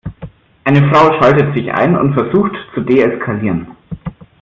Eine 0.63 0.89
Frau 0.89 1.19
schaltet 1.19 1.53
sich 1.55 1.71
ein 1.71 1.95
und 1.95 2.15
versucht 2.15 2.53
zu 2.73 2.81
deeskalieren. 2.81 3.77